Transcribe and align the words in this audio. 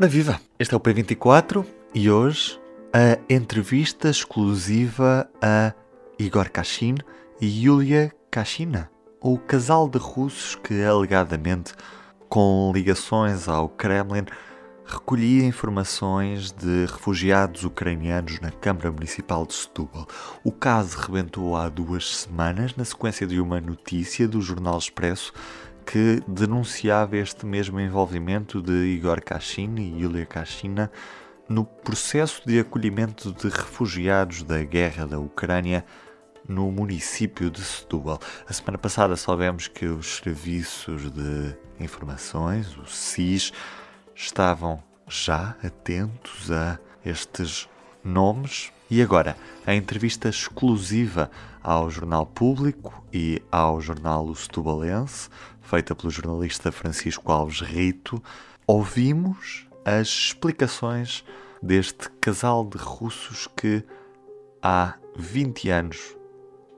Ora 0.00 0.08
viva! 0.08 0.40
Este 0.58 0.72
é 0.72 0.76
o 0.76 0.80
P24 0.80 1.66
e 1.94 2.10
hoje 2.10 2.58
a 2.94 3.18
entrevista 3.32 4.08
exclusiva 4.08 5.28
a 5.40 5.74
Igor 6.18 6.50
Kashin 6.50 6.94
e 7.38 7.66
Yulia 7.66 8.10
Kashina, 8.30 8.90
o 9.20 9.38
casal 9.38 9.90
de 9.90 9.98
russos 9.98 10.54
que 10.56 10.82
alegadamente, 10.82 11.74
com 12.26 12.72
ligações 12.74 13.48
ao 13.48 13.68
Kremlin, 13.68 14.24
recolhia 14.86 15.44
informações 15.44 16.52
de 16.52 16.86
refugiados 16.86 17.62
ucranianos 17.62 18.40
na 18.40 18.50
Câmara 18.50 18.90
Municipal 18.90 19.44
de 19.44 19.52
Setúbal. 19.52 20.08
O 20.42 20.50
caso 20.50 20.96
rebentou 20.98 21.54
há 21.54 21.68
duas 21.68 22.16
semanas, 22.16 22.74
na 22.76 22.84
sequência 22.86 23.26
de 23.26 23.38
uma 23.38 23.60
notícia 23.60 24.26
do 24.26 24.40
Jornal 24.40 24.78
Expresso 24.78 25.34
que 25.84 26.22
denunciava 26.26 27.16
este 27.16 27.44
mesmo 27.46 27.80
envolvimento 27.80 28.62
de 28.62 28.72
Igor 28.72 29.22
Kashin 29.22 29.76
e 29.76 30.02
Yulia 30.02 30.26
Kashina 30.26 30.90
no 31.48 31.64
processo 31.64 32.42
de 32.46 32.58
acolhimento 32.58 33.32
de 33.32 33.48
refugiados 33.48 34.42
da 34.42 34.62
guerra 34.62 35.06
da 35.06 35.18
Ucrânia 35.18 35.84
no 36.48 36.70
município 36.70 37.50
de 37.50 37.62
Setúbal. 37.62 38.18
A 38.48 38.52
semana 38.52 38.78
passada 38.78 39.16
soubemos 39.16 39.68
que 39.68 39.86
os 39.86 40.16
serviços 40.16 41.10
de 41.10 41.54
informações, 41.78 42.76
o 42.76 42.86
SIS, 42.86 43.52
estavam 44.14 44.82
já 45.08 45.56
atentos 45.62 46.50
a 46.50 46.78
estes 47.04 47.68
nomes. 48.04 48.72
E 48.90 49.02
agora, 49.02 49.36
a 49.66 49.74
entrevista 49.74 50.28
exclusiva 50.28 51.30
ao 51.62 51.90
Jornal 51.90 52.26
Público 52.26 53.04
e 53.12 53.42
ao 53.50 53.80
Jornal 53.80 54.34
Setubalense, 54.34 55.28
feita 55.62 55.94
pelo 55.94 56.10
jornalista 56.10 56.70
Francisco 56.70 57.30
Alves 57.32 57.60
Rito, 57.60 58.22
ouvimos 58.66 59.66
as 59.84 60.08
explicações 60.08 61.24
deste 61.62 62.10
casal 62.20 62.64
de 62.64 62.76
russos 62.76 63.48
que 63.56 63.84
há 64.62 64.94
20 65.16 65.70
anos 65.70 66.16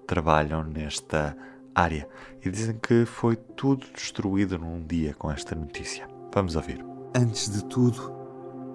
trabalham 0.07 0.63
nesta 0.63 1.37
área 1.75 2.09
e 2.45 2.51
dizem 2.51 2.79
que 2.79 3.05
foi 3.05 3.37
tudo 3.37 3.87
destruído 3.95 4.59
num 4.59 4.85
dia 4.87 5.15
com 5.15 5.31
esta 5.31 5.55
notícia. 5.55 6.07
Vamos 6.33 6.55
ouvir. 6.57 6.85
Antes 7.15 7.51
de 7.51 7.65
tudo, 7.65 8.13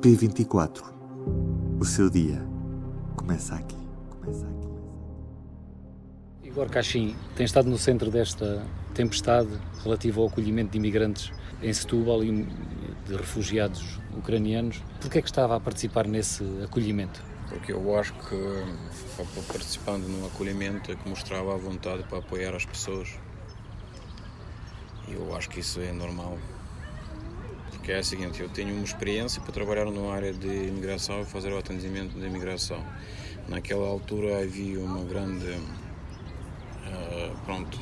P24. 0.01 0.83
O 1.79 1.85
seu 1.85 2.09
dia 2.09 2.41
começa 3.15 3.55
aqui. 3.55 3.77
Começa 4.09 4.45
aqui. 4.45 4.58
Igor 6.49 6.67
Cachim 6.67 7.15
tem 7.35 7.45
estado 7.45 7.69
no 7.69 7.77
centro 7.77 8.09
desta 8.09 8.65
tempestade 8.95 9.49
relativa 9.83 10.19
ao 10.19 10.27
acolhimento 10.27 10.71
de 10.71 10.79
imigrantes 10.79 11.31
em 11.61 11.71
Setúbal 11.71 12.23
e 12.23 12.43
de 13.05 13.15
refugiados 13.15 13.99
ucranianos. 14.17 14.81
Por 14.99 15.11
que 15.11 15.19
é 15.19 15.21
que 15.21 15.27
estava 15.27 15.55
a 15.55 15.59
participar 15.59 16.07
nesse 16.07 16.43
acolhimento? 16.63 17.23
Porque 17.49 17.71
eu 17.71 17.95
acho 17.95 18.13
que 18.13 18.35
participando 19.47 20.07
no 20.07 20.25
acolhimento 20.25 20.91
é 20.91 20.95
que 20.95 21.07
mostrava 21.07 21.53
a 21.53 21.57
vontade 21.57 22.01
para 22.09 22.17
apoiar 22.17 22.55
as 22.55 22.65
pessoas. 22.65 23.09
E 25.07 25.13
eu 25.13 25.35
acho 25.35 25.49
que 25.51 25.59
isso 25.59 25.79
é 25.79 25.91
normal. 25.91 26.35
Porque 27.69 27.91
é 27.91 27.99
o 27.99 28.03
seguinte, 28.03 28.41
eu 28.41 28.49
tenho 28.49 28.73
uma 28.73 28.83
experiência 28.83 29.39
para 29.39 29.53
trabalhar 29.53 29.85
numa 29.85 30.15
área 30.15 30.33
de 30.33 30.47
imigração 30.47 31.21
e 31.21 31.25
fazer 31.25 31.53
o 31.53 31.59
atendimento 31.59 32.19
de 32.19 32.25
imigração. 32.25 32.83
Naquela 33.47 33.87
altura 33.87 34.41
havia 34.41 34.79
uma 34.79 35.03
grande 35.03 35.55
Uh, 36.89 37.37
pronto, 37.45 37.79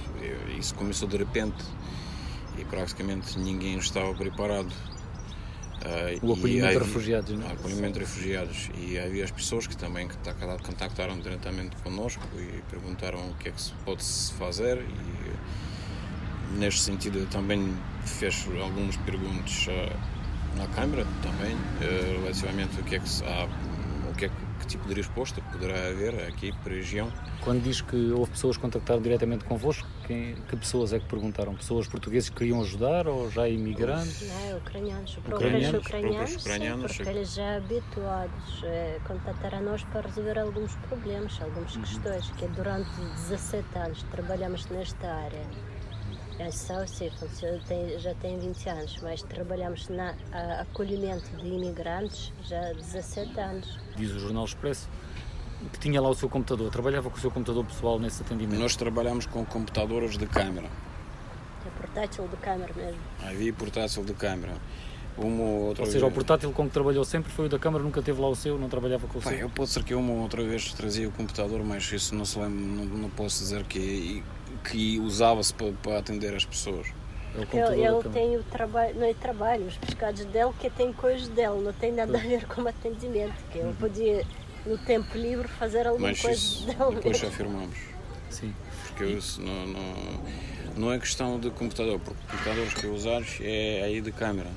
isso 0.58 0.76
começou 0.76 1.08
de 1.08 1.18
repente 1.18 1.64
e 2.58 2.66
praticamente 2.66 3.40
ninguém 3.40 3.78
estava 3.78 4.14
preparado. 4.14 4.72
Uh, 5.78 6.26
o 6.26 6.34
acolhimento 6.34 6.80
de 6.80 6.86
refugiados, 6.86 7.38
não 7.38 7.46
é? 7.46 7.50
O 7.50 7.54
acolhimento 7.54 7.94
de 7.94 8.00
refugiados. 8.00 8.70
E 8.78 8.98
havia 8.98 9.24
as 9.24 9.32
pessoas 9.32 9.68
que 9.68 9.78
também 9.78 10.10
contactaram 10.64 11.20
diretamente 11.20 11.76
connosco 11.78 12.24
e 12.36 12.62
perguntaram 12.70 13.20
o 13.30 13.36
que 13.36 13.50
é 13.50 13.52
que 13.52 13.62
se 13.62 13.74
pode 13.86 14.04
-se 14.04 14.34
fazer. 14.34 14.80
E 14.80 16.58
neste 16.58 16.82
sentido 16.82 17.20
eu 17.20 17.28
também 17.28 17.74
fiz 18.06 18.48
algumas 18.62 18.98
perguntas 18.98 19.68
uh, 19.68 20.58
na 20.58 20.68
Câmara 20.68 21.06
também, 21.22 21.56
relativamente 22.20 22.80
o 22.82 22.84
que 22.84 22.96
é 22.96 23.00
que 23.00 23.24
há, 23.24 23.46
o 23.46 23.67
que 24.68 24.76
é 24.76 24.78
tipo 24.78 24.88
de 24.88 24.94
resposta 24.94 25.42
poderá 25.52 25.88
haver 25.88 26.28
aqui 26.28 26.52
para 26.64 26.74
a 26.74 26.76
região. 26.76 27.12
Quando 27.42 27.64
diz 27.64 27.82
que 27.82 28.12
houve 28.12 28.32
pessoas 28.32 28.58
que 28.58 28.62
contactaram 28.62 29.02
diretamente 29.02 29.46
convosco, 29.46 29.88
quem, 30.06 30.36
que 30.36 30.58
pessoas 30.58 30.94
é 30.94 31.00
que 31.00 31.06
perguntaram? 31.06 31.56
Pessoas 31.56 31.88
portuguesas 31.88 32.30
que 32.30 32.36
queriam 32.36 32.62
ajudar 32.62 33.08
ou 33.08 33.30
já 33.32 33.48
imigrantes? 33.48 34.28
Não, 34.28 34.58
ucranianos. 34.58 35.18
Ucranianos, 35.18 35.86
ucranianos, 35.86 36.36
ucranianos 36.36 36.92
sim, 36.92 36.98
porque 36.98 37.10
eles 37.10 37.34
já 37.34 37.58
habituados 37.58 38.64
a 38.64 39.08
contatar 39.08 39.56
a 39.56 39.62
nós 39.62 39.84
para 39.86 40.02
resolver 40.02 40.40
alguns 40.40 40.76
problemas, 40.88 41.40
algumas 41.42 41.76
uhum. 41.76 41.82
questões, 41.82 42.32
que 42.32 42.48
durante 42.48 42.90
17 43.30 43.66
anos 43.78 44.04
trabalhamos 44.12 44.66
nesta 44.68 45.08
área 45.08 45.77
é 46.40 46.52
só 46.52 46.86
sim, 46.86 47.10
já 48.00 48.14
tem 48.16 48.40
20 48.40 48.70
anos, 48.70 48.98
mas 49.02 49.22
trabalhamos 49.24 49.90
na 49.90 50.16
acolhimento 50.62 51.30
de 51.38 51.48
imigrantes 51.48 52.32
já 52.44 52.70
há 52.70 52.74
17 52.74 53.40
anos. 53.40 53.80
Diz 53.96 54.12
o 54.12 54.20
Jornal 54.20 54.46
Expresso 54.46 54.88
que 55.72 55.80
tinha 55.80 56.00
lá 56.00 56.10
o 56.10 56.16
seu 56.16 56.30
computador, 56.30 56.70
trabalhava 56.72 57.10
com 57.10 57.18
o 57.18 57.20
seu 57.20 57.32
computador 57.32 57.66
pessoal 57.66 58.00
nesse 58.00 58.22
atendimento? 58.22 58.60
Nós 58.60 58.76
trabalhamos 58.76 59.26
com 59.26 59.44
computadores 59.46 60.18
de 60.18 60.28
câmara. 60.28 60.68
É 61.66 61.70
portátil 61.80 62.28
de 62.28 62.38
câmara 62.38 62.74
mesmo? 62.76 63.02
Havia 63.24 63.54
portátil 63.54 64.06
de 64.06 64.14
câmara. 64.14 64.54
Uma 65.18 65.44
ou 65.44 65.62
outra 65.70 65.84
ou 65.84 65.88
seja, 65.88 66.06
vez... 66.06 66.12
o 66.12 66.14
portátil 66.14 66.52
com 66.52 66.66
que 66.66 66.72
trabalhou 66.72 67.04
sempre 67.04 67.32
foi 67.32 67.48
o 67.48 67.50
da 67.50 67.58
câmara, 67.58 67.84
nunca 67.84 68.04
teve 68.04 68.22
lá 68.22 68.28
o 68.30 68.36
seu, 68.36 68.60
não 68.60 68.70
trabalhava 68.70 69.08
com 69.08 69.18
o 69.18 69.22
Pai, 69.22 69.34
seu? 69.34 69.42
Eu 69.42 69.50
pode 69.50 69.72
ser 69.72 69.84
que 69.84 69.96
uma 69.96 70.14
ou 70.14 70.20
outra 70.20 70.44
vez 70.44 70.72
trazia 70.74 71.10
o 71.10 71.12
computador, 71.12 71.64
mas 71.64 71.92
isso 71.92 72.14
não 72.14 72.24
se 72.24 72.38
lembra, 72.38 72.64
não, 72.64 72.86
não 72.86 73.10
posso 73.10 73.40
dizer 73.40 73.64
que 73.64 74.24
que 74.58 75.00
usava-se 75.00 75.54
para, 75.54 75.72
para, 75.84 76.00
atender 76.00 76.36
as 76.36 76.46
pessoas. 76.46 76.88
É 77.36 77.58
ele, 77.58 77.86
ele 77.86 78.10
tem 78.12 78.36
o 78.36 78.44
trabalho, 78.44 78.96
não 78.96 79.06
é 79.06 79.14
trabalho, 79.14 79.66
os 79.66 79.78
pescados 79.78 80.26
dele 80.26 80.52
que 80.60 80.70
tem 80.70 80.92
coisas 80.92 81.28
dele, 81.28 81.62
não 81.62 81.74
tem 81.74 81.92
nada 81.92 82.18
a 82.18 82.22
ver 82.22 82.48
com 82.48 82.68
atendimento, 82.68 83.36
que 83.52 83.60
ele 83.60 83.74
podia 83.80 84.26
no 84.66 84.78
tempo 84.78 85.18
livre 85.18 85.48
fazer 85.48 85.88
alguma 85.88 86.10
Mas 86.10 86.22
coisa 86.22 86.36
isso 86.36 86.66
dele. 86.66 86.96
Depois 86.96 87.24
afirmamos. 87.24 87.78
Sim. 88.30 88.54
Porque 88.88 89.06
isso 89.06 89.42
não, 89.42 89.68
não, 89.68 89.94
não 90.76 90.94
é 90.94 91.00
questão 91.00 91.40
de 91.40 91.50
computador, 91.52 92.00
porque 92.00 92.20
computadores 92.30 92.74
que 92.74 92.84
eu 92.86 92.94
usares 92.94 93.38
é 93.42 93.84
aí 93.84 94.02
de 94.02 94.12
câmera. 94.12 94.50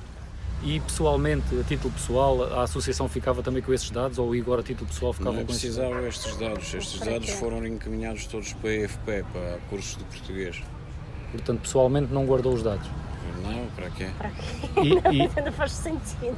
E 0.62 0.78
pessoalmente, 0.81 1.59
a 1.59 1.65
título 1.65 1.93
pessoal, 1.94 2.59
a 2.59 2.62
associação 2.65 3.09
ficava 3.09 3.43
também 3.43 3.62
com 3.62 3.72
esses 3.72 3.91
dados 3.91 4.19
ou 4.19 4.28
o 4.28 4.37
Igor 4.37 4.59
a 4.59 4.62
título 4.62 4.87
pessoal 4.87 5.12
ficava 5.12 5.37
não 5.37 5.47
com 5.47 5.53
esses 5.53 5.76
dados? 5.76 5.97
Não 5.97 6.06
estes 6.06 6.37
dados. 6.37 6.75
Estes 6.75 7.00
dados 7.00 7.31
foram 7.31 7.66
encaminhados 7.66 8.26
todos 8.26 8.53
para 8.53 8.69
a 8.69 8.75
EFP, 8.75 9.25
para 9.32 9.59
cursos 9.71 9.97
de 9.97 10.04
português. 10.04 10.62
Portanto, 11.32 11.60
pessoalmente 11.60 12.12
não 12.12 12.26
guardou 12.26 12.53
os 12.53 12.62
dados? 12.62 12.87
Não, 13.43 13.66
para 13.75 13.88
quê? 13.91 14.09
Para 14.19 14.31
quê? 14.31 14.44
E, 14.82 15.16
e, 15.41 15.43
não 15.43 15.53
faz 15.53 15.72
sentido. 15.72 16.37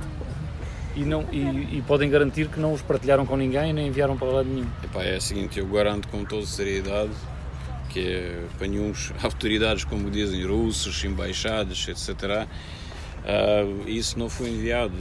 E, 0.94 1.04
não, 1.04 1.24
e, 1.32 1.78
e, 1.78 1.84
podem 1.86 2.08
garantir 2.08 2.48
que 2.48 2.60
não 2.60 2.72
os 2.72 2.82
partilharam 2.82 3.26
com 3.26 3.36
ninguém 3.36 3.72
nem 3.72 3.88
enviaram 3.88 4.16
para 4.16 4.28
lado 4.28 4.48
nenhum? 4.48 4.68
Epá, 4.84 5.02
é 5.02 5.16
o 5.16 5.20
seguinte, 5.20 5.58
eu 5.58 5.66
garanto 5.66 6.06
com 6.08 6.24
toda 6.24 6.46
seriedade 6.46 7.12
que 7.88 8.00
é, 8.00 8.44
para 8.56 8.66
nenhum 8.66 8.92
autoridades, 9.22 9.84
como 9.84 10.10
dizem, 10.10 10.46
russos, 10.46 11.04
embaixadas, 11.04 11.86
etc., 11.88 12.46
Uh, 13.22 13.88
isso 13.88 14.18
não 14.18 14.28
foi 14.28 14.48
enviado, 14.48 14.94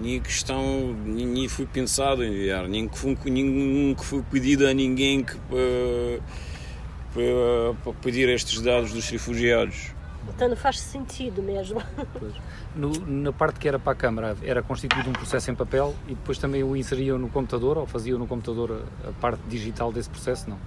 nem 0.00 0.20
questão, 0.20 0.94
nem, 1.04 1.48
foi 1.48 1.66
pensado 1.66 2.22
em 2.22 2.28
enviar, 2.28 2.68
nem 2.68 2.86
que 2.86 2.96
foi, 2.96 3.16
nem 3.24 3.94
que 3.96 4.04
foi 4.04 4.22
pedido 4.22 4.66
a 4.66 4.72
ninguém 4.72 5.24
que, 5.24 5.34
para, 5.34 6.20
para, 7.12 7.74
para 7.82 7.92
pedir 7.94 8.28
estes 8.28 8.60
dados 8.60 8.92
dos 8.92 9.08
refugiados. 9.08 9.92
Então 10.28 10.48
não 10.48 10.56
faz 10.56 10.78
sentido 10.78 11.42
mesmo. 11.42 11.82
No, 12.76 12.92
na 12.92 13.32
parte 13.32 13.58
que 13.58 13.66
era 13.66 13.78
para 13.78 13.92
a 13.92 13.96
Câmara, 13.96 14.36
era 14.42 14.62
constituído 14.62 15.10
um 15.10 15.12
processo 15.12 15.50
em 15.50 15.54
papel 15.54 15.96
e 16.06 16.14
depois 16.14 16.38
também 16.38 16.62
o 16.62 16.76
inseriam 16.76 17.18
no 17.18 17.28
computador 17.28 17.76
ou 17.76 17.86
faziam 17.86 18.18
no 18.20 18.26
computador 18.26 18.84
a, 19.04 19.08
a 19.08 19.12
parte 19.14 19.40
digital 19.48 19.90
desse 19.90 20.08
processo, 20.08 20.48
não? 20.48 20.58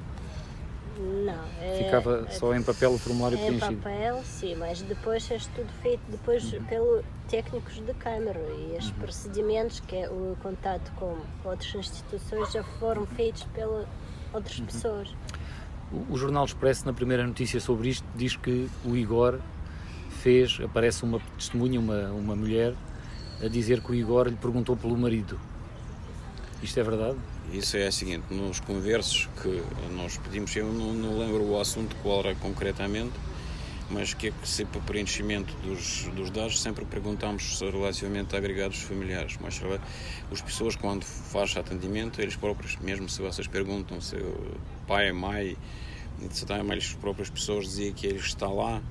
Não. 1.01 1.44
É, 1.59 1.83
Ficava 1.83 2.27
só 2.30 2.53
em 2.53 2.62
papel 2.62 2.92
o 2.94 2.98
formulário 3.00 3.38
é 3.38 3.42
em 3.42 3.45
preenchido. 3.57 3.81
papel, 3.81 4.21
sim, 4.24 4.53
mas 4.56 4.81
depois 4.83 5.30
é 5.31 5.38
tudo 5.56 5.69
feito 5.81 6.01
depois 6.09 6.53
Uhum. 6.53 6.63
pelo 6.65 7.03
técnicos 7.27 7.75
de 7.83 7.94
câmara 7.95 8.39
e 8.39 8.77
os 8.77 8.88
Uhum. 8.89 8.94
procedimentos 8.95 9.80
que 9.80 9.95
é 9.95 10.09
o 10.09 10.38
contato 10.44 10.92
com 10.98 11.18
outras 11.44 11.74
instituições 11.74 12.51
já 12.51 12.63
foram 12.63 13.06
feitos 13.07 13.44
pelas 13.53 13.88
outras 14.33 14.59
Uhum. 14.59 14.65
pessoas. 14.65 15.15
O, 15.92 16.13
o 16.13 16.18
Jornal 16.18 16.45
Expresso, 16.45 16.86
na 16.86 16.94
primeira 16.94 17.25
notícia 17.25 17.59
sobre 17.59 17.89
isto, 17.89 18.06
diz 18.15 18.36
que 18.36 18.69
o 18.86 18.95
Igor 18.95 19.39
fez, 20.21 20.59
aparece 20.63 21.03
uma 21.03 21.19
testemunha, 21.38 21.80
uma, 21.80 22.09
uma 22.12 22.36
mulher, 22.36 22.75
a 23.44 23.48
dizer 23.48 23.81
que 23.81 23.92
o 23.92 23.95
Igor 23.95 24.27
lhe 24.27 24.36
perguntou 24.36 24.77
pelo 24.77 24.95
marido. 24.95 25.39
Isto 26.63 26.79
é 26.79 26.83
verdade? 26.83 27.17
Isso 27.51 27.75
é 27.75 27.87
o 27.87 27.91
seguinte, 27.91 28.25
nos 28.29 28.59
conversos 28.59 29.27
que 29.41 29.63
nós 29.95 30.17
pedimos, 30.17 30.55
eu 30.55 30.71
não, 30.71 30.93
não 30.93 31.17
lembro 31.17 31.43
o 31.43 31.59
assunto 31.59 31.95
qual 32.03 32.19
era 32.19 32.35
concretamente, 32.35 33.13
mas 33.89 34.13
que 34.13 34.27
é 34.27 34.31
que 34.31 34.47
sempre 34.47 34.79
preenchimento 34.81 35.53
dos, 35.57 36.03
dos 36.15 36.29
dados 36.29 36.61
sempre 36.61 36.85
perguntamos 36.85 37.59
relativamente 37.59 38.35
a 38.35 38.37
agregados 38.37 38.79
familiares, 38.83 39.37
mas 39.41 39.59
as 40.31 40.41
pessoas 40.41 40.75
quando 40.75 41.03
fazem 41.03 41.59
atendimento, 41.59 42.21
eles 42.21 42.35
próprios, 42.35 42.77
mesmo 42.77 43.09
se 43.09 43.21
vocês 43.21 43.47
perguntam 43.47 43.99
se 43.99 44.15
pai, 44.87 45.11
mãe, 45.11 45.57
etc., 46.23 46.51
as 46.77 46.93
próprias 46.93 47.29
pessoas 47.29 47.65
diziam 47.65 47.93
que 47.93 48.05
ele 48.05 48.19
está 48.19 48.47
lá 48.47 48.81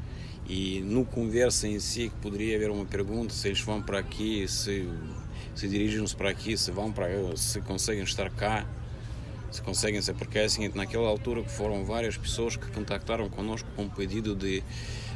e 0.48 0.80
no 0.80 1.04
conversa 1.04 1.68
em 1.68 1.78
si 1.78 2.08
que 2.08 2.16
poderia 2.16 2.56
haver 2.56 2.70
uma 2.70 2.84
pergunta 2.84 3.32
se 3.32 3.48
eles 3.48 3.60
vão 3.60 3.80
para 3.80 3.98
aqui, 3.98 4.46
se 4.48 4.88
se 5.54 5.68
dirigem-se 5.68 6.16
para 6.16 6.30
aqui, 6.30 6.56
se 6.56 6.70
vão 6.70 6.90
para 6.90 7.06
se 7.36 7.60
conseguem 7.60 8.02
estar 8.02 8.30
cá, 8.30 8.66
se 9.50 9.60
conseguem 9.62 10.00
ser, 10.00 10.14
porque 10.14 10.38
é 10.38 10.48
seguinte, 10.48 10.76
naquela 10.76 11.08
altura 11.08 11.42
que 11.42 11.50
foram 11.50 11.84
várias 11.84 12.16
pessoas 12.16 12.56
que 12.56 12.70
contactaram 12.70 13.28
connosco 13.28 13.68
com 13.74 13.82
um 13.82 13.88
pedido 13.88 14.34
de 14.34 14.62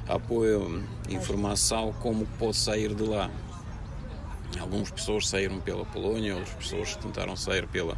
apoio, 0.08 0.82
informação, 1.08 1.92
como 2.02 2.26
pode 2.38 2.56
sair 2.56 2.94
de 2.94 3.04
lá. 3.04 3.30
Algumas 4.60 4.90
pessoas 4.90 5.28
saíram 5.28 5.60
pela 5.60 5.84
Polónia, 5.84 6.34
outras 6.34 6.54
pessoas 6.54 6.96
tentaram 6.96 7.36
sair 7.36 7.66
pela 7.66 7.96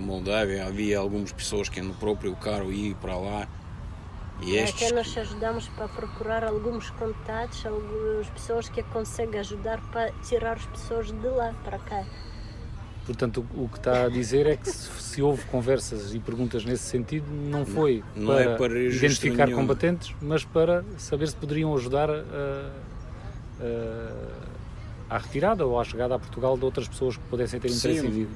Moldávia, 0.00 0.66
havia 0.66 0.98
algumas 0.98 1.32
pessoas 1.32 1.68
que 1.68 1.80
no 1.80 1.94
próprio 1.94 2.34
carro 2.36 2.72
iam 2.72 2.94
para 2.94 3.16
lá. 3.16 3.48
E 4.40 4.56
estes... 4.56 4.82
Até 4.82 4.94
nós 4.94 5.16
ajudamos 5.16 5.68
para 5.68 5.88
procurar 5.88 6.44
alguns 6.44 6.90
contatos, 6.90 7.64
algumas 7.64 8.28
pessoas 8.30 8.68
que 8.68 8.82
conseguem 8.82 9.40
ajudar 9.40 9.80
para 9.90 10.12
tirar 10.22 10.56
as 10.56 10.66
pessoas 10.66 11.10
de 11.10 11.28
lá 11.28 11.54
para 11.64 11.78
cá. 11.78 12.04
Portanto, 13.06 13.46
o 13.54 13.68
que 13.68 13.78
está 13.78 14.06
a 14.06 14.08
dizer 14.08 14.46
é 14.46 14.56
que 14.56 14.68
se, 14.68 15.22
houve 15.22 15.44
conversas 15.44 16.12
e 16.12 16.18
perguntas 16.18 16.64
nesse 16.64 16.82
sentido, 16.82 17.26
não 17.30 17.64
foi 17.64 18.02
não 18.16 18.34
para, 18.34 18.40
é 18.42 18.56
para 18.56 18.78
identificar 18.80 19.48
combatentes, 19.48 20.12
mas 20.20 20.44
para 20.44 20.84
saber 20.98 21.28
se 21.28 21.36
poderiam 21.36 21.72
ajudar 21.76 22.10
a, 22.10 22.14
a, 23.60 23.66
à 25.08 25.18
retirada 25.18 25.66
ou 25.66 25.78
à 25.78 25.84
chegada 25.84 26.14
a 26.14 26.18
Portugal 26.18 26.56
de 26.56 26.64
outras 26.64 26.88
pessoas 26.88 27.16
que 27.16 27.22
pudessem 27.24 27.60
ter 27.60 27.68
interesse 27.68 28.00
Sim. 28.00 28.06
em 28.06 28.10
vir. 28.10 28.28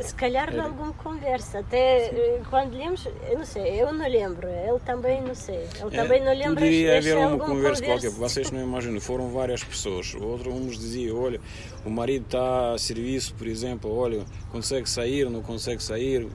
Se 0.00 0.14
calhar 0.14 0.50
de 0.50 0.58
alguma 0.58 0.92
conversa, 0.94 1.58
até 1.60 2.10
Sim. 2.10 2.42
quando 2.48 2.76
lemos, 2.76 3.06
eu 3.28 3.38
não 3.38 3.44
sei, 3.44 3.82
eu 3.82 3.92
não 3.92 4.08
lembro, 4.08 4.48
ele 4.48 4.78
também 4.84 5.22
não 5.22 5.34
sei, 5.34 5.66
ele 5.78 5.96
é, 5.96 6.02
também 6.02 6.24
não 6.24 6.32
lembra. 6.32 6.54
Poderia 6.54 6.98
haver 6.98 7.16
uma 7.16 7.38
conversa, 7.38 7.82
conversa 7.82 7.84
qualquer, 7.84 8.10
vocês 8.10 8.50
não 8.50 8.62
imaginam, 8.62 9.00
foram 9.00 9.30
várias 9.30 9.62
pessoas, 9.62 10.14
outros 10.14 10.52
uns 10.52 10.78
diziam, 10.78 11.20
olha, 11.20 11.40
o 11.84 11.90
marido 11.90 12.24
está 12.24 12.72
a 12.74 12.78
serviço, 12.78 13.34
por 13.34 13.46
exemplo, 13.46 13.94
olha, 13.94 14.24
consegue 14.50 14.88
sair, 14.88 15.28
não 15.28 15.42
consegue 15.42 15.82
sair, 15.82 16.26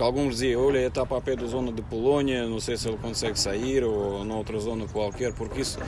porque 0.00 0.04
alguns 0.04 0.36
diziam, 0.36 0.64
olha, 0.64 0.86
está 0.86 1.04
para 1.04 1.20
pé 1.20 1.36
da 1.36 1.46
zona 1.46 1.70
de 1.70 1.82
Polónia, 1.82 2.46
não 2.46 2.58
sei 2.58 2.74
se 2.74 2.88
ele 2.88 2.96
consegue 2.96 3.38
sair 3.38 3.84
ou 3.84 4.24
noutra 4.24 4.58
zona 4.58 4.86
qualquer, 4.88 5.34
porque 5.34 5.60
isso 5.60 5.78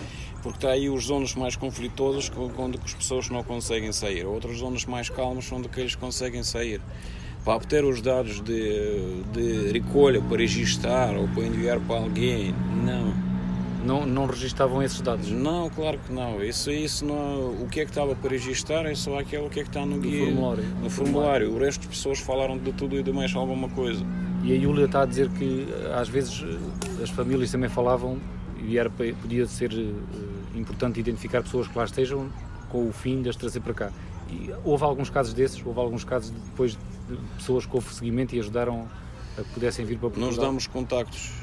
porque 0.43 0.59
está 0.59 0.71
aí 0.73 0.91
os 0.91 1.05
zonas 1.07 1.35
mais 1.35 1.57
conflitosas 1.57 2.31
onde 2.59 2.79
as 2.85 2.93
pessoas 2.93 3.31
não 3.31 3.43
conseguem 3.43 3.91
sair, 3.91 4.27
outras 4.27 4.59
zonas 4.59 4.85
mais 4.85 5.09
calmas 5.09 5.51
onde 5.51 5.71
eles 5.79 5.95
conseguem 5.95 6.43
sair. 6.43 6.79
Para 7.43 7.55
obter 7.55 7.85
os 7.85 8.03
dados 8.03 8.43
de, 8.43 9.23
de 9.33 9.73
recolha 9.73 10.21
para 10.21 10.37
registrar 10.37 11.17
ou 11.17 11.27
para 11.29 11.45
enviar 11.45 11.81
para 11.81 11.97
alguém, 11.97 12.55
não. 12.85 13.32
Não, 13.85 14.07
não 14.07 14.27
registavam 14.27 14.83
esses 14.83 15.01
dados? 15.01 15.31
Não, 15.31 15.69
claro 15.71 15.99
que 15.99 16.13
não. 16.13 16.43
Isso, 16.43 16.71
isso 16.71 17.05
não. 17.05 17.51
O 17.63 17.69
que 17.69 17.81
é 17.81 17.85
que 17.85 17.91
estava 17.91 18.15
para 18.15 18.31
registrar 18.31 18.87
é 18.87 18.95
só 18.95 19.19
aquilo 19.19 19.51
que 19.51 19.61
é 19.61 19.63
que 19.63 19.69
está 19.69 19.85
no 19.85 19.99
guia. 19.99 20.27
formulário. 20.27 20.65
No 20.83 20.91
formulário. 20.91 21.53
O 21.53 21.59
resto 21.59 21.81
das 21.81 21.89
pessoas 21.89 22.19
falaram 22.21 22.57
de 22.59 22.73
tudo 22.73 22.97
e 22.97 23.03
de 23.03 23.13
mais 23.13 23.35
alguma 23.35 23.69
coisa. 23.69 24.05
E 24.45 24.57
a 24.57 24.61
Júlia 24.61 24.87
está 24.87 25.03
a 25.03 25.07
dizer 25.07 25.29
que 25.31 25.67
às 25.95 26.09
vezes 26.09 26.45
as 27.03 27.11
famílias 27.11 27.51
também 27.51 27.69
falavam 27.69 28.19
e 28.65 28.79
era, 28.79 28.91
podia 28.91 29.47
ser 29.47 29.73
uh, 29.73 30.59
importante 30.59 31.01
identificar 31.01 31.43
pessoas 31.43 31.69
que 31.69 31.77
lá 31.77 31.85
estejam 31.85 32.29
com 32.69 32.89
o 32.89 32.93
fim 32.93 33.23
de 33.23 33.29
as 33.29 33.37
trazer 33.37 33.61
para 33.61 33.75
cá. 33.75 33.93
E 34.31 34.51
houve 34.65 34.85
alguns 34.85 35.11
casos 35.11 35.35
desses, 35.35 35.65
houve 35.65 35.79
alguns 35.79 36.05
casos 36.05 36.31
de, 36.31 36.39
depois 36.39 36.73
de 36.73 37.17
pessoas 37.37 37.67
que 37.67 37.75
houve 37.75 37.93
seguimento 37.93 38.35
e 38.35 38.41
ajudaram 38.41 38.89
a 39.37 39.43
que 39.43 39.51
pudessem 39.51 39.85
vir 39.85 39.99
para 39.99 40.09
Portugal. 40.09 40.31
Nós 40.31 40.39
damos 40.39 40.67
contactos. 40.67 41.42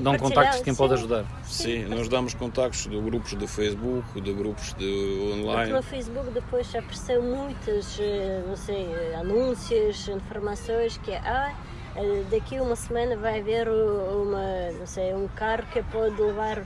Dão 0.00 0.16
contactos 0.16 0.58
de 0.58 0.64
quem 0.64 0.74
pode 0.74 0.94
ajudar. 0.94 1.24
Sim, 1.44 1.84
nós 1.84 2.08
damos 2.08 2.34
contactos 2.34 2.88
de 2.88 3.00
grupos 3.00 3.36
de 3.38 3.46
Facebook, 3.46 4.20
de 4.20 4.32
grupos 4.32 4.74
de 4.74 5.32
online. 5.34 5.72
no 5.72 5.82
Facebook 5.82 6.30
depois 6.30 6.74
apareceu 6.74 7.22
muitas, 7.22 7.96
eh, 8.00 8.42
não 8.46 8.56
sei, 8.56 8.88
anúncios, 9.14 10.08
informações 10.08 10.96
que 10.98 11.12
ah, 11.12 11.54
eh, 11.94 12.24
daqui 12.30 12.58
uma 12.58 12.74
semana 12.74 13.16
vai 13.16 13.38
haver 13.38 13.68
uma, 13.68 14.72
não 14.78 14.86
sei, 14.86 15.14
um 15.14 15.28
carro 15.28 15.64
que 15.72 15.80
pode 15.84 16.20
levar, 16.20 16.64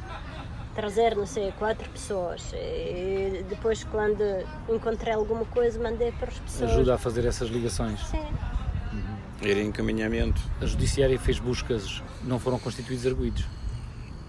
trazer, 0.75 1.15
não 1.15 1.27
sei, 1.27 1.53
quatro 1.59 1.89
pessoas. 1.91 2.51
E 2.55 3.45
depois 3.47 3.85
quando 3.85 4.23
encontrei 4.71 5.13
alguma 5.13 5.45
coisa 5.45 5.79
mandei 5.79 6.13
para 6.13 6.31
as 6.31 6.39
pessoas. 6.39 6.71
Ajuda 6.71 6.95
a 6.95 6.99
fazer 6.99 7.27
essas 7.27 7.51
ligações. 7.51 8.01
Sim. 8.07 8.25
Ir 9.43 9.57
em 9.59 9.69
encaminhamento. 9.69 10.41
A 10.61 10.67
Judiciária 10.67 11.19
fez 11.19 11.39
buscas, 11.39 12.03
não 12.25 12.39
foram 12.39 12.59
constituídos 12.59 13.07
arguídos. 13.07 13.45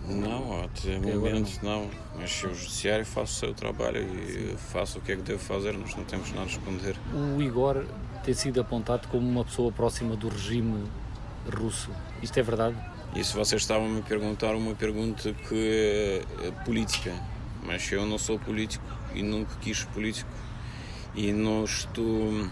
Não, 0.07 0.63
até 0.63 0.97
momento 0.99 1.59
não. 1.61 1.89
Mas 2.17 2.31
se 2.31 2.47
o 2.47 2.55
judiciário 2.55 3.05
faz 3.05 3.31
o 3.31 3.33
seu 3.33 3.53
trabalho 3.53 4.01
e 4.01 4.55
faça 4.57 4.97
o 4.97 5.01
que 5.01 5.11
é 5.11 5.15
que 5.17 5.21
deve 5.21 5.39
fazer, 5.39 5.73
nós 5.73 5.93
não 5.95 6.05
temos 6.05 6.29
nada 6.31 6.43
a 6.43 6.45
esconder. 6.45 6.95
O 7.13 7.41
Igor 7.41 7.85
tem 8.23 8.33
sido 8.33 8.61
apontado 8.61 9.07
como 9.09 9.27
uma 9.27 9.43
pessoa 9.43 9.71
próxima 9.71 10.15
do 10.15 10.29
regime 10.29 10.85
russo. 11.53 11.91
Isto 12.21 12.39
é 12.39 12.43
verdade? 12.43 12.77
E 13.15 13.23
se 13.23 13.33
vocês 13.33 13.61
estavam 13.61 13.87
a 13.87 13.89
me 13.89 14.01
perguntar 14.01 14.55
uma 14.55 14.75
pergunta 14.75 15.33
que 15.47 16.23
é 16.43 16.51
política, 16.63 17.13
mas 17.65 17.91
eu 17.91 18.05
não 18.05 18.17
sou 18.17 18.39
político 18.39 18.85
e 19.13 19.21
nunca 19.21 19.55
quis 19.59 19.83
político 19.83 20.29
e 21.15 21.31
não 21.31 21.65
estou 21.65 22.47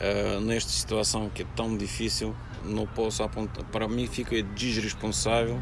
ah, 0.00 0.40
nesta 0.40 0.70
situação 0.70 1.28
que 1.28 1.42
é 1.42 1.46
tão 1.56 1.76
difícil, 1.76 2.34
não 2.64 2.86
posso 2.86 3.22
apontar. 3.22 3.64
Para 3.64 3.88
mim 3.88 4.06
fica 4.06 4.40
desresponsável 4.42 5.60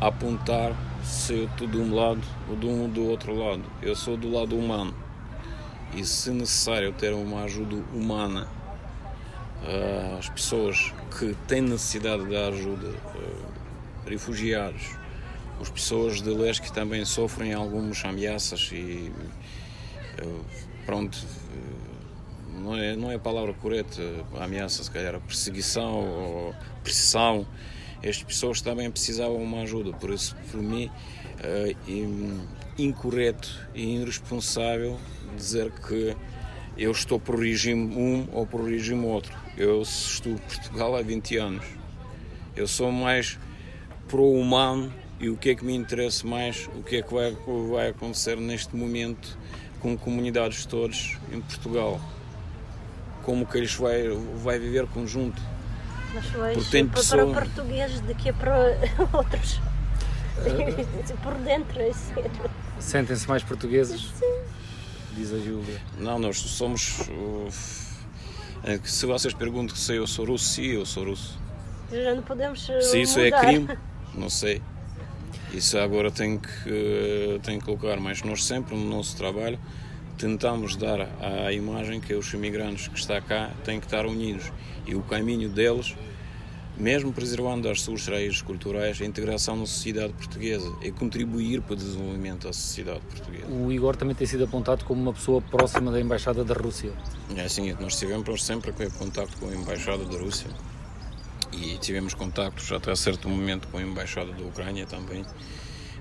apontar 0.00 0.76
se 1.02 1.32
eu 1.32 1.44
estou 1.46 1.66
de 1.66 1.78
um 1.78 1.94
lado 1.94 2.20
ou 2.50 2.56
de 2.56 2.66
um 2.66 2.88
do 2.88 3.04
outro 3.04 3.34
lado. 3.34 3.64
Eu 3.80 3.96
sou 3.96 4.16
do 4.16 4.30
lado 4.30 4.56
humano 4.58 4.94
e 5.94 6.04
se 6.04 6.30
necessário 6.30 6.92
ter 6.92 7.14
uma 7.14 7.44
ajuda 7.44 7.76
humana 7.94 8.46
ah, 9.64 10.16
as 10.18 10.28
pessoas 10.28 10.92
que 11.18 11.34
têm 11.48 11.62
necessidade 11.62 12.26
de 12.26 12.36
ajuda, 12.36 12.94
ah, 13.14 14.08
refugiados, 14.08 14.90
as 15.60 15.70
pessoas 15.70 16.20
de 16.20 16.28
leste 16.28 16.60
que 16.60 16.72
também 16.72 17.04
sofrem 17.06 17.54
algumas 17.54 18.04
ameaças 18.04 18.68
e 18.72 19.10
pronto, 20.84 21.18
não 22.66 22.76
é, 22.76 22.96
não 22.96 23.10
é 23.10 23.14
a 23.14 23.18
palavra 23.18 23.52
correta, 23.54 24.02
ameaça 24.40 24.82
se 24.82 24.90
calhar, 24.90 25.18
perseguição 25.20 25.94
ou 25.94 26.54
pressão, 26.82 27.46
estas 28.02 28.24
pessoas 28.24 28.60
também 28.60 28.90
precisavam 28.90 29.38
de 29.38 29.44
uma 29.44 29.62
ajuda, 29.62 29.92
por 29.92 30.10
isso, 30.10 30.36
por 30.50 30.60
mim, 30.60 30.90
in- 31.86 32.40
incorreto 32.78 33.48
e 33.74 33.96
irresponsável 33.96 34.98
dizer 35.36 35.70
que 35.86 36.16
eu 36.76 36.90
estou 36.90 37.18
para 37.18 37.36
o 37.36 37.40
regime 37.40 37.94
um 37.96 38.28
ou 38.32 38.46
para 38.46 38.60
o 38.60 38.66
regime 38.66 39.06
outro. 39.06 39.34
Eu 39.56 39.80
estou 39.82 40.32
em 40.32 40.36
Portugal 40.36 40.94
há 40.94 41.02
20 41.02 41.36
anos. 41.38 41.64
Eu 42.54 42.66
sou 42.68 42.92
mais 42.92 43.38
pro-humano 44.08 44.92
e 45.18 45.30
o 45.30 45.36
que 45.36 45.50
é 45.50 45.54
que 45.54 45.64
me 45.64 45.74
interessa 45.74 46.26
mais, 46.26 46.68
o 46.74 46.82
que 46.82 46.96
é 46.96 47.02
que 47.02 47.12
vai, 47.14 47.34
vai 47.70 47.88
acontecer 47.88 48.36
neste 48.36 48.76
momento 48.76 49.38
com 49.80 49.96
comunidades 49.96 50.66
todas 50.66 51.16
em 51.32 51.40
Portugal. 51.40 51.98
Como 53.26 53.44
que 53.44 53.58
eles 53.58 53.74
vai, 53.74 54.08
vai 54.42 54.58
viver 54.58 54.86
conjunto. 54.86 55.42
Mas 56.14 56.24
Porque 56.54 56.70
tem 56.70 56.86
para, 56.86 56.96
pessoa- 57.00 57.30
para 57.32 57.44
portugueses 57.44 58.00
do 58.06 58.14
que 58.14 58.32
para 58.32 58.56
outros. 59.12 59.60
Por 61.22 61.34
dentro, 61.38 61.82
assim. 61.90 62.14
Sentem-se 62.78 63.28
mais 63.28 63.42
portugueses? 63.42 64.12
Diz 65.14 65.32
a 65.32 65.38
Júlia. 65.38 65.80
Não, 65.98 66.18
nós 66.18 66.38
somos. 66.38 67.00
uh, 67.08 67.48
É 68.62 68.78
se 68.84 69.06
vocês 69.06 69.34
perguntam 69.34 69.74
se 69.74 69.94
eu 69.94 70.06
sou 70.06 70.24
russo, 70.26 70.44
sim, 70.44 70.66
eu 70.66 70.86
sou 70.86 71.04
russo. 71.04 71.38
Já 71.90 72.14
não 72.14 72.22
podemos 72.22 72.68
eh, 72.70 72.80
Se 72.80 73.00
isso 73.02 73.18
é 73.20 73.24
mudar. 73.26 73.40
crime, 73.40 73.78
não 74.14 74.28
sei. 74.30 74.62
Isso 75.52 75.78
agora 75.78 76.10
tem 76.10 76.38
que, 76.38 76.48
eh, 76.66 77.38
tem 77.42 77.58
que 77.58 77.64
colocar, 77.64 77.98
mas 77.98 78.22
nós 78.22 78.44
sempre 78.44 78.74
no 78.76 78.84
nosso 78.88 79.16
trabalho 79.16 79.58
tentamos 80.16 80.76
dar 80.76 81.08
a 81.20 81.52
imagem 81.52 82.00
que 82.00 82.14
os 82.14 82.32
imigrantes 82.32 82.88
que 82.88 82.98
estão 82.98 83.20
cá 83.20 83.50
têm 83.64 83.78
que 83.78 83.86
estar 83.86 84.06
unidos 84.06 84.50
e 84.86 84.94
o 84.94 85.02
caminho 85.02 85.48
deles, 85.48 85.94
mesmo 86.76 87.12
preservando 87.12 87.68
as 87.68 87.82
suas 87.82 88.06
raízes 88.06 88.42
culturais, 88.42 89.00
a 89.00 89.04
integração 89.04 89.56
na 89.56 89.66
sociedade 89.66 90.12
portuguesa 90.12 90.72
e 90.82 90.90
contribuir 90.90 91.60
para 91.62 91.74
o 91.74 91.76
desenvolvimento 91.76 92.46
da 92.46 92.52
sociedade 92.52 93.00
portuguesa. 93.00 93.46
O 93.46 93.72
Igor 93.72 93.96
também 93.96 94.14
tem 94.14 94.26
sido 94.26 94.44
apontado 94.44 94.84
como 94.84 95.00
uma 95.02 95.12
pessoa 95.12 95.40
próxima 95.40 95.90
da 95.90 96.00
Embaixada 96.00 96.44
da 96.44 96.54
Rússia. 96.54 96.92
É 97.34 97.42
assim, 97.42 97.72
nós 97.80 97.98
tivemos 97.98 98.44
sempre 98.44 98.72
com 98.72 98.90
contacto 98.90 99.38
com 99.38 99.48
a 99.48 99.54
Embaixada 99.54 100.04
da 100.04 100.18
Rússia 100.18 100.50
e 101.52 101.78
tivemos 101.78 102.14
contactos 102.14 102.70
até 102.72 102.94
certo 102.94 103.28
momento 103.28 103.68
com 103.68 103.78
a 103.78 103.82
Embaixada 103.82 104.32
da 104.32 104.42
Ucrânia 104.42 104.86
também. 104.86 105.24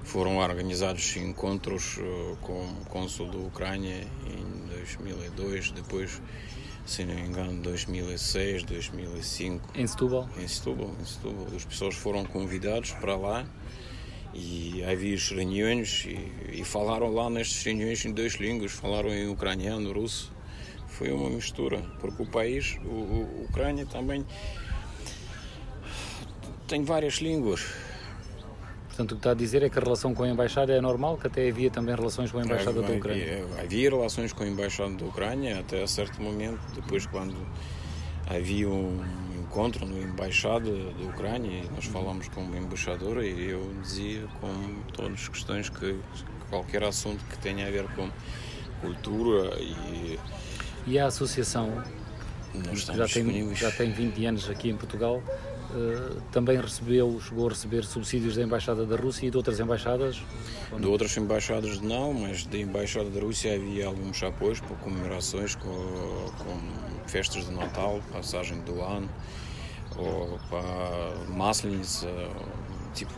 Foram 0.06 0.38
organizados 0.38 1.18
encontros 1.18 1.98
eh, 2.00 2.36
com 2.42 2.54
o 2.64 2.86
cônsul 2.90 3.28
da 3.30 3.38
Ucrânia 3.40 4.08
em 4.28 4.68
2002, 4.70 5.72
depois, 5.72 6.22
se 6.86 7.04
não 7.04 7.16
me 7.16 7.22
engano, 7.22 7.62
2006, 7.62 8.64
2005 8.64 9.72
Em 9.78 9.86
Setúbal, 9.88 10.30
em 10.38 10.48
Setúbal, 10.48 10.92
em 11.02 11.06
Setúbal. 11.06 11.48
As 11.56 11.66
pessoas 11.66 11.96
foram 11.96 12.24
convidados 12.24 12.92
para 12.92 13.16
lá 13.18 13.46
e 14.34 14.84
havia 14.84 15.16
as 15.16 15.28
reuniões 15.30 16.06
e, 16.06 16.60
e 16.62 16.64
falaram 16.64 17.12
lá 17.14 17.30
nestas 17.30 17.64
reuniões 17.64 18.06
em 18.06 18.14
duas 18.14 18.34
línguas, 18.34 18.72
falaram 18.74 19.10
em 19.10 19.28
ucraniano, 19.28 19.92
russo. 19.92 20.32
Foi 20.88 21.12
uma 21.12 21.30
mistura, 21.30 21.80
porque 22.00 22.24
o 22.24 22.28
país, 22.28 22.78
o, 22.86 22.88
o- 22.90 23.40
a 23.42 23.50
Ucrânia 23.50 23.86
também 23.86 24.26
tem 26.68 26.84
várias 26.84 27.16
línguas. 27.16 27.66
Portanto, 28.96 29.12
o 29.12 29.16
que 29.16 29.20
está 29.20 29.32
a 29.32 29.34
dizer 29.34 29.62
é 29.62 29.70
que 29.70 29.78
a 29.78 29.82
relação 29.82 30.14
com 30.14 30.24
a 30.24 30.30
Embaixada 30.30 30.74
é 30.74 30.80
normal, 30.80 31.18
que 31.18 31.28
até 31.28 31.50
havia 31.50 31.70
também 31.70 31.94
relações 31.94 32.32
com 32.32 32.40
a 32.40 32.44
Embaixada 32.44 32.82
da 32.82 32.92
Ucrânia. 32.92 33.44
Havia, 33.44 33.62
havia 33.62 33.90
relações 33.90 34.32
com 34.32 34.44
a 34.44 34.48
Embaixada 34.48 34.94
da 34.96 35.06
Ucrânia 35.06 35.60
até 35.60 35.84
a 35.84 35.88
certo 35.88 36.22
momento, 36.22 36.60
depois 36.74 37.06
quando 37.06 37.36
havia 38.28 38.70
um 38.70 39.04
encontro 39.38 39.86
na 39.86 40.00
Embaixada 40.00 40.72
da 40.72 41.06
Ucrânia 41.06 41.64
e 41.64 41.70
nós 41.76 41.86
falamos 41.86 42.28
com 42.30 42.46
o 42.46 42.56
embaixador 42.56 43.24
e 43.24 43.50
eu 43.50 43.70
dizia 43.82 44.28
com 44.42 44.82
todas 44.94 45.14
as 45.14 45.28
questões 45.28 45.70
que 45.70 46.00
qualquer 46.50 46.84
assunto 46.84 47.24
que 47.26 47.38
tenha 47.40 47.68
a 47.68 47.72
ver 47.72 47.86
com 47.96 48.10
cultura 48.82 49.56
e 49.60 50.20
E 50.88 51.00
a 51.00 51.08
associação, 51.08 51.84
já 52.74 53.08
tem, 53.08 53.56
já 53.56 53.72
tem 53.72 53.92
20 53.92 54.26
anos 54.26 54.50
aqui 54.50 54.70
em 54.70 54.78
Portugal, 54.78 55.22
também 56.32 56.60
recebeu, 56.60 57.20
chegou 57.20 57.48
a 57.48 57.50
receber 57.50 57.84
subsídios 57.84 58.36
da 58.36 58.44
Embaixada 58.44 58.86
da 58.86 58.96
Rússia 58.96 59.28
e 59.28 59.32
de 59.32 59.38
outras 59.38 59.60
embaixadas? 59.60 60.22
De 60.78 60.88
outras 60.88 61.16
embaixadas 61.18 61.80
não, 61.82 62.14
mas 62.14 62.46
da 62.46 62.58
Embaixada 62.58 63.10
da 63.10 63.20
Rússia 63.20 63.56
havia 63.56 63.88
alguns 63.88 64.22
apoios 64.24 64.60
para 64.60 64.76
comemorações 64.78 65.56
com, 65.56 65.70
com 65.70 67.08
festas 67.08 67.46
de 67.46 67.52
Natal, 67.52 68.02
passagem 68.12 68.60
do 68.62 68.82
ano, 68.82 69.10
ou 69.98 70.40
para 70.50 71.26
Masleniца, 71.30 72.10
tipo 72.94 73.14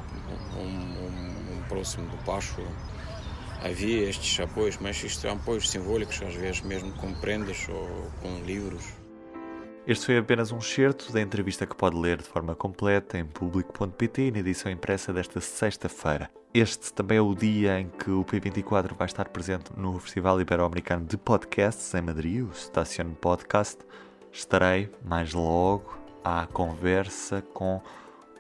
um, 0.58 0.62
um, 0.62 1.58
um 1.58 1.62
próximo 1.68 2.08
do 2.10 2.18
Páscoa. 2.24 2.66
Havia 3.64 4.10
estes 4.10 4.40
apoios, 4.40 4.78
mas 4.80 5.04
isto 5.04 5.22
são 5.22 5.32
apoios 5.32 5.70
simbólicos, 5.70 6.22
às 6.22 6.36
vezes 6.36 6.62
mesmo 6.62 6.92
com 6.94 7.14
prendas 7.14 7.68
ou 7.70 8.12
com 8.22 8.44
livros. 8.46 9.07
Este 9.88 10.08
foi 10.08 10.18
apenas 10.18 10.52
um 10.52 10.58
excerto 10.58 11.14
da 11.14 11.22
entrevista 11.22 11.66
que 11.66 11.74
pode 11.74 11.96
ler 11.96 12.18
de 12.18 12.26
forma 12.26 12.54
completa 12.54 13.18
em 13.18 13.26
público.pt 13.26 14.24
e 14.24 14.32
na 14.32 14.40
edição 14.40 14.70
impressa 14.70 15.14
desta 15.14 15.40
sexta-feira. 15.40 16.30
Este 16.54 16.92
também 16.92 17.20
é 17.20 17.22
o 17.22 17.34
dia 17.34 17.80
em 17.80 17.88
que 17.88 18.12
o 18.12 18.26
P24 18.26 18.94
vai 18.98 19.06
estar 19.06 19.30
presente 19.30 19.72
no 19.78 19.98
Festival 19.98 20.42
Ibero-Americano 20.42 21.06
de 21.06 21.16
Podcasts 21.16 21.94
em 21.94 22.02
Madrid, 22.02 22.46
o 22.46 22.54
Station 22.54 23.14
Podcast. 23.14 23.78
Estarei 24.30 24.92
mais 25.06 25.34
logo 25.34 25.98
à 26.22 26.46
conversa 26.48 27.42
com 27.54 27.82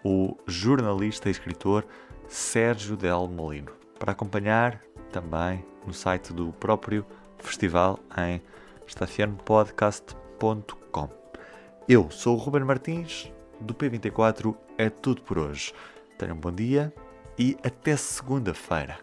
o 0.04 0.36
jornalista 0.46 1.30
e 1.30 1.32
escritor 1.32 1.88
Sérgio 2.28 2.98
Del 2.98 3.26
Molino. 3.30 3.72
Para 3.98 4.12
acompanhar 4.12 4.82
também 5.14 5.64
no 5.86 5.94
site 5.94 6.34
do 6.34 6.52
próprio 6.52 7.06
festival 7.40 7.98
em 8.18 8.42
estacionpodcast.com. 8.86 11.27
Eu 11.90 12.12
sou 12.12 12.36
o 12.36 12.38
Ruben 12.38 12.66
Martins, 12.66 13.32
do 13.62 13.74
P24 13.74 14.54
é 14.78 14.90
tudo 14.90 15.22
por 15.22 15.40
hoje. 15.40 15.72
Tenham 16.18 16.36
um 16.36 16.40
bom 16.40 16.52
dia 16.52 16.94
e 17.40 17.56
até 17.64 17.96
segunda-feira. 17.96 19.00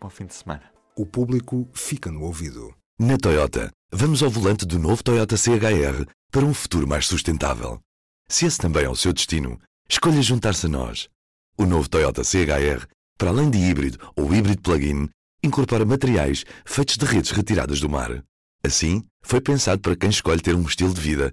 Bom 0.00 0.08
fim 0.08 0.24
de 0.24 0.34
semana. 0.34 0.62
O 0.94 1.04
público 1.04 1.68
fica 1.72 2.12
no 2.12 2.22
ouvido. 2.22 2.72
Na 2.96 3.18
Toyota, 3.18 3.72
vamos 3.90 4.22
ao 4.22 4.30
volante 4.30 4.64
do 4.64 4.78
novo 4.78 5.02
Toyota 5.02 5.36
CHR 5.36 6.06
para 6.30 6.44
um 6.44 6.54
futuro 6.54 6.86
mais 6.86 7.08
sustentável. 7.08 7.80
Se 8.28 8.46
esse 8.46 8.58
também 8.58 8.84
é 8.84 8.88
o 8.88 8.94
seu 8.94 9.12
destino, 9.12 9.58
escolha 9.90 10.22
juntar-se 10.22 10.66
a 10.66 10.68
nós. 10.68 11.08
O 11.58 11.66
novo 11.66 11.88
Toyota 11.88 12.22
CHR, 12.22 12.86
para 13.18 13.30
além 13.30 13.50
de 13.50 13.58
híbrido 13.58 13.98
ou 14.14 14.32
híbrido 14.32 14.62
plug-in, 14.62 15.08
incorpora 15.42 15.84
materiais 15.84 16.44
feitos 16.64 16.98
de 16.98 17.04
redes 17.04 17.32
retiradas 17.32 17.80
do 17.80 17.88
mar. 17.88 18.22
Assim, 18.62 19.02
foi 19.24 19.40
pensado 19.40 19.82
para 19.82 19.96
quem 19.96 20.10
escolhe 20.10 20.40
ter 20.40 20.54
um 20.54 20.62
estilo 20.62 20.94
de 20.94 21.00
vida 21.00 21.32